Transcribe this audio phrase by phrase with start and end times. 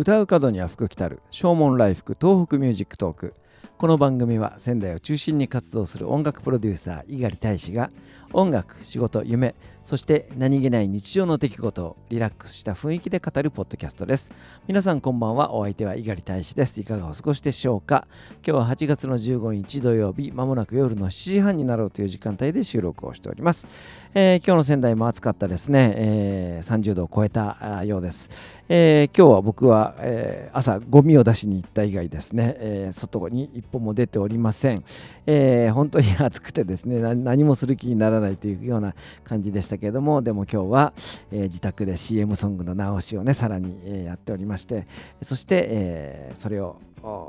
[0.00, 3.34] 唱う門には福来たる唱門来福 TOHOKU MUSIC TALK。
[3.80, 7.90] この番組は仙台を中心に活動する音楽プロデューサー猪狩大使が
[8.30, 14.30] 音楽仕事夢そして何気ない日常の出来事をリラックスした雰囲気で語るポッドキャストです。
[14.68, 15.52] 皆さんこんばんは。
[15.52, 18.06] お相手は猪狩大使ですいかがお過ごしでしょうか？
[18.46, 23.66] 今日は8月の15日土曜日まもなく夜の7時半になろうという時間帯で収録をしております、
[24.14, 28.30] えー、今日の仙台も暑かったですね、えー、30度を超えたようです、
[28.68, 34.84] えー、今日は僕は、え朝ゴミを出しに行った以外ですね、え外に歩も出ておりません、
[35.26, 40.92] え本当に暑くてですね何もする気にならないというような感じでしたけれどもでも今日は、
[41.30, 44.86] えー、自宅で CM ソングの直しをねさらに、えー、やっておりまして
[45.22, 46.76] そして、えー、それを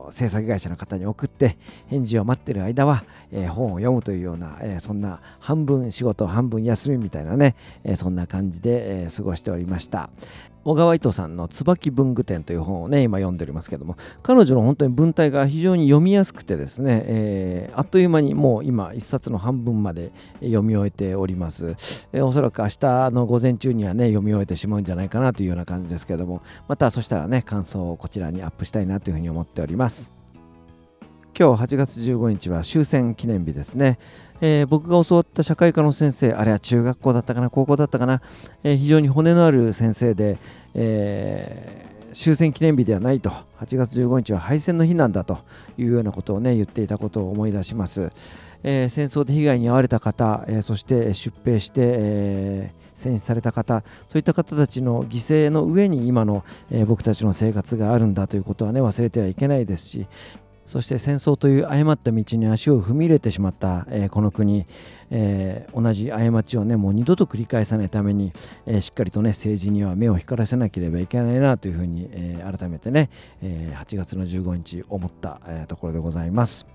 [0.09, 10.09] 制作会社の方に送って返事を待ってる間は、えー、本を読むというような、えー、そんな半分仕事半分休みみたいなね、えー、そんな感じで、え過ごしておりました。
[10.63, 21.75] 小川糸さんの椿文具店という本をね今読んでおりますけども彼女の本当に文体が非常に読みやすくてですね、えあっという間にもう今一冊の半分まで読み終えております、
[22.13, 30.20] えおそらく明日の午前中にはね読み終えてしまうんじゃないかなというような感じですけどもまたそしたらね感想をこちらにアップしたいなというふうに思っております。
[31.37, 33.97] 今日8月15日は終戦記念日ですね、
[34.41, 38.21] えー、僕が教わった社会科の先生あれは中学校だったかな高校だったかな、
[38.63, 40.37] えー、非常に骨のある先生で、
[40.73, 43.29] えー、終戦記念日ではないと。
[43.61, 45.39] 8月15日は敗戦の日なんだと
[45.77, 48.11] いうようなことをね言っていたことを思い出します、
[48.63, 60.07] え戦争で被害に遭われた方、えそして出兵して、え戦死された方そういった方たちの犠牲の上に今の、え僕たちの生活があるんだということはね忘れてはいけないですし
[60.71, 64.65] そして戦争という誤った道に足を踏み入れてしまった、えー、この国、
[65.09, 68.31] えー、同じ過ちをねもう二度と繰り返さないために、
[68.65, 73.09] えー、しっかりとね政治には目を光らせなければいけないなというふうに、え改めてね、
[73.41, 76.65] え8月の15日思った、えところでございます。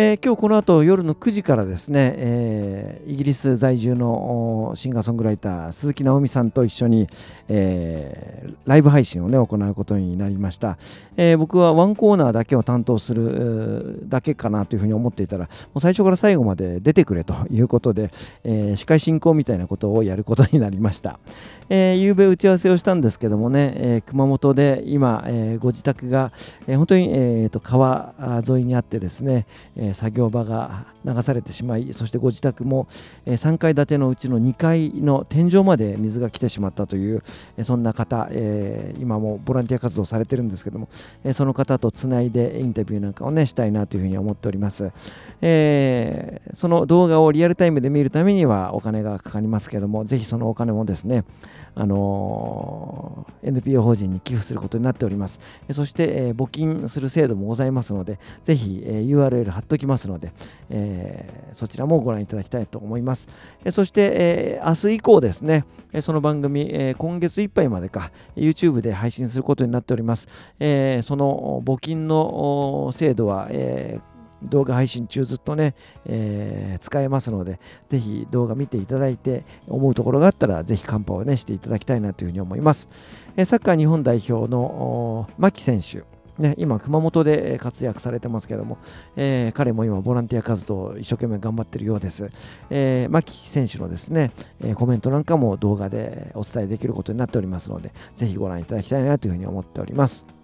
[0.00, 7.08] えー、今日この後夜の9時からですね、えー、イギリス在住のシンガーソングライター鈴木直美さんと一緒に、
[7.48, 10.78] えー、ライブ配信をね行うことになりました、
[11.16, 18.12] え僕はワンコーナーだけを担当するだけかなというふうに思っていたらもう最初から最後まで出てくれということで、
[18.44, 21.18] え司会進行みたいなことをやることになりました、
[21.68, 26.30] えー、昨べ打ち合わせをしたんですけどもね、え熊本で今、えご自宅が、
[26.68, 28.14] え本当に、えーと川
[28.48, 32.86] 沿いにあってですね、え作業場が流されてしまいそしてご自宅も、
[33.26, 37.22] 3階建てのうちの2階の天井まで水が来てしまったという、
[37.62, 40.88] そんな方、え今もボランティア活動されてるんですけども、
[41.32, 44.90] その方とつないでインタビューなんかをねしたいなというふうに思っております、
[45.40, 51.24] え、その動画をリアルタイムで見るためにはお金がかかりますけどもぜひそのお金もですね
[51.74, 55.40] あの NPO 法人に寄付することになっております。
[55.70, 60.32] そして、え募金する制度もございますのでぜひ、え URL 貼っておきますので、
[60.70, 63.28] えー、えそちらもご覧いただきたいと思います。
[63.64, 70.28] えそして、えー、明日以降ですね、えその番組、え今月いっぱいまでか YouTube で配信することになっております。
[70.58, 75.74] えその募金の制度は、えー動画配信中ずっとね、
[76.06, 77.58] えー、使えますので、
[77.88, 82.88] ぜひ動画見ていただいて、思うところがあったら、ぜひカンパをね、していただきたいなというふうに思います。
[83.36, 86.04] えー、サッカー日本代表の牧選手、
[86.38, 88.78] ね、今、熊本で活躍されてますけども、
[89.16, 92.30] えー、彼も今、ボランティア活動を一生懸命頑張ってるようです。
[92.70, 100.37] えー、牧選手のですね、えー、コメントなんかも動画でお伝えできることになっておりますので、ぜひご覧いただきたいなというふうに思っております。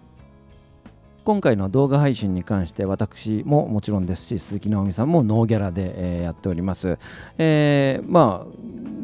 [1.25, 6.99] 今回の動画配信に関して私ももちろんですし鈴木直美さんもノーギャラで、えー、やっております、
[7.39, 8.51] えー、まあ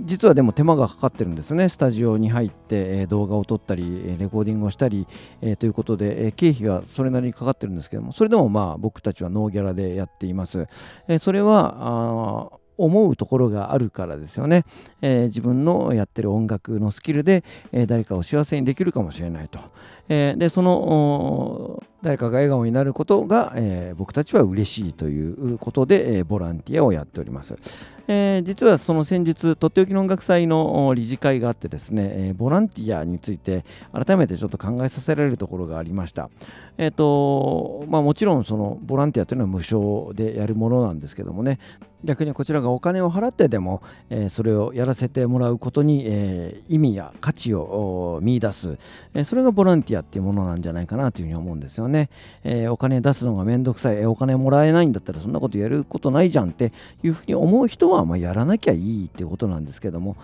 [0.05, 1.67] 実はでも手間がかかってるんですね。
[1.67, 5.07] スタジオに入って、えー、動画を撮ったりレコーディングをしたり、
[5.41, 10.67] えー、ということで、えー、経費がそれなりにかかってるんですけどもそれでもまあ僕たちはノーギャラでやっています、
[11.07, 14.65] えー、それは思うところがあるからですよね、
[15.01, 19.59] えー、自分のやってる音楽のスキルで、えー、誰かを幸せにできるかもしれないと、
[20.13, 27.55] えー、でその誰かが笑顔になることが、えー、僕たちは嬉しいということで、えー、ボランティアをやっております。
[28.07, 33.63] えー、実はその先日、とっておきの音楽祭の理事会があってですね、え、ボランティアについて
[33.93, 36.29] 改めてちょっと考えさせられるところがありました。
[36.77, 41.59] えーとまあ、もちろんそのボランティアというのは無償でやるものなんですけどもね、
[42.03, 48.77] 逆にこちらがお金を払ってでも、え、それをやらせてもらうことに、え、意味や価値を見出す、
[49.13, 52.09] え、それがボランティアっていうものなんじゃないかなというふうに思うんですよね。
[52.43, 56.71] えお金出すのがめんどくさい、えお金もらえないんだったらそんなことやることないじゃんって
[57.03, 60.15] いうふうに思う人はまあやらなきゃいいっていうことなんですけども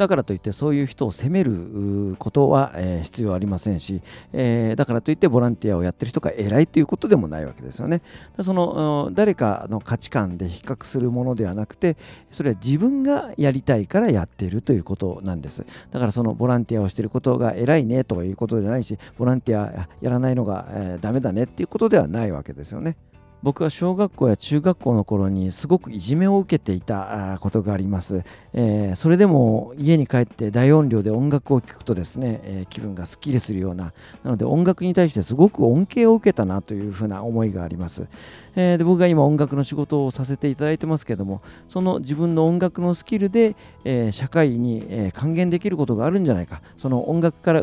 [0.00, 4.00] だからといってそういう人を責めることは、え、必要ありませんし、
[4.32, 8.00] え、だからといってボランティアをやってる人が偉いということでもないわけですよね。
[8.40, 11.98] その誰かの価値観で比較するものではなくて
[12.30, 15.66] それは自分がやりたいからやっているということなんです。
[15.90, 22.96] だからそのボランティアをしていることが偉いねということじゃないしボランティアやらないのが、えー、ダメだねっていうことではないわけですよね。
[23.42, 28.22] 僕は小学校や中学校の頃にすごくいじめを受けていたことがあります、
[28.52, 33.92] えー、それでも家に帰って大音量で音楽を聴くとですね、えー、気分がすっきりするような
[34.22, 38.08] なので音楽に対してすごく恩恵を受けたなというふうな思いがあります、
[38.56, 46.60] えー、で僕が今音楽の仕事をさせていただいてますけどもその自分の音楽のスキルで、え社会に、還元できることがあるんじゃないか。
[46.76, 47.60] その音楽から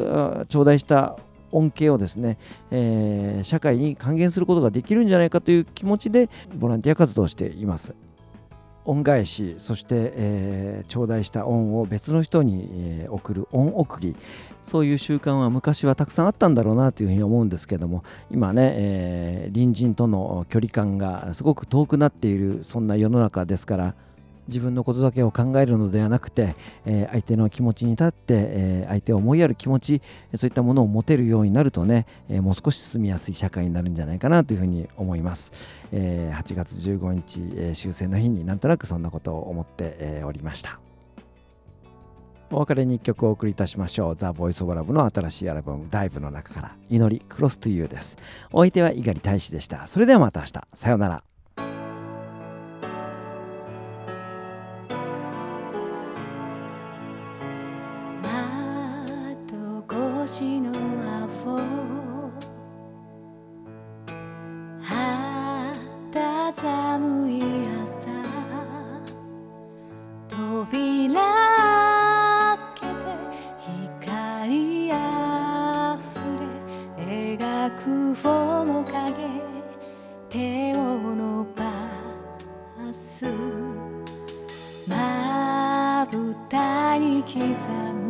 [0.47, 1.17] 頂戴した
[1.51, 2.37] 恩恵をですね、
[2.71, 7.95] えー、社会に還元することができるんじゃないかという気持ちでボランティア活動をしています。
[8.87, 14.15] 恩返しそして、えー、頂戴した恩を別の人に、えー、送る恩送り
[14.63, 23.95] そういう習慣は昔はたくさんあったんだろうなというふうに思うんですけども今ね、えー、隣人との距離感がすごく遠くなっているそんな世の中ですから
[24.47, 26.55] 自分のことだけを考えるのではなくて、
[26.85, 30.01] えー、相手の気持ちに立って、えー、相手を思いやる気持ち
[30.35, 35.51] そういったものを持てるようになるとね、えー、もう少し住みやすい社会になるんじゃないかなというふうに思います、
[35.91, 40.79] え8月15日、え終戦の日になんとなくそんなことを思って、えおりました
[42.49, 44.15] お別れに1曲お送りいたしましょう。
[44.15, 48.17] ザ・ボイス・オブ・ラブの新しいアルバム、ダイブの中から、祈り、クロス・トゥ・ユーです。
[48.53, 49.85] お相手は猪狩大使でした。
[49.87, 50.67] それではまた明日。
[50.73, 51.23] さようなら。
[60.27, 60.73] 星のア
[61.41, 61.55] フ
[64.81, 67.39] 肌寒い
[67.81, 68.11] 朝
[70.27, 71.21] 扉
[72.75, 73.07] 開けて
[74.03, 76.19] 光あふ
[76.99, 77.07] れ
[77.37, 79.15] 描く面影
[80.27, 80.77] 手を
[81.15, 81.59] 伸ば
[82.93, 83.25] す。
[84.89, 87.37] まぶたに刻
[87.93, 88.06] む」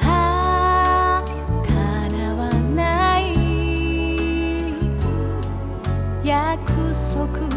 [0.00, 1.20] は
[1.66, 1.68] か
[2.16, 3.34] らわない
[6.24, 6.72] 約
[7.12, 7.51] 束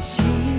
[0.00, 0.55] 心。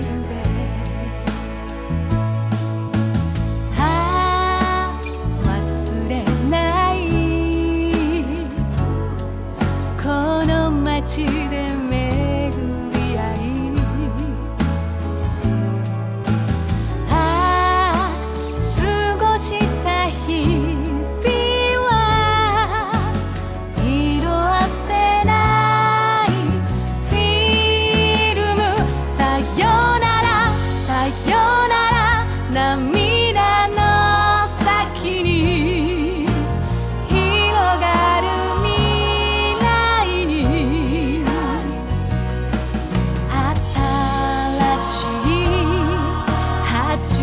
[47.08, 47.22] 中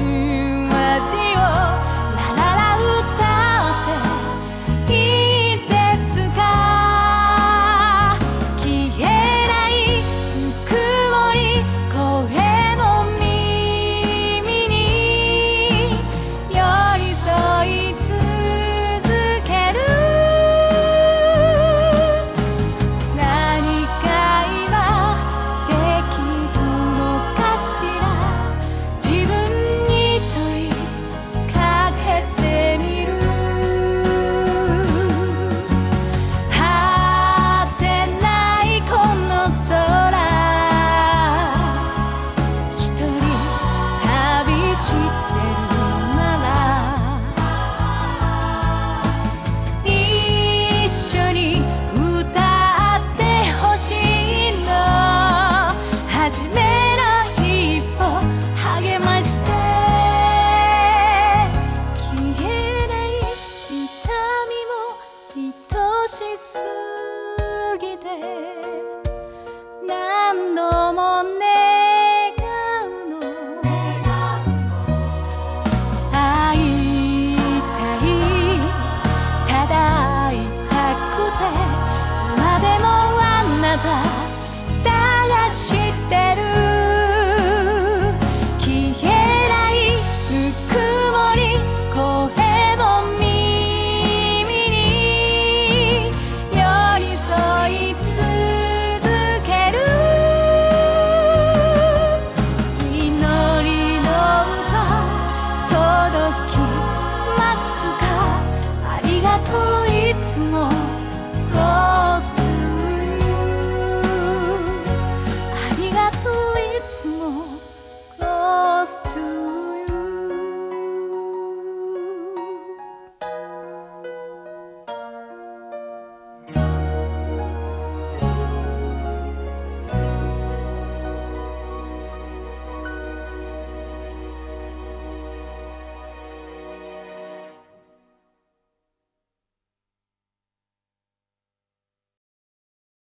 [0.68, 1.65] までを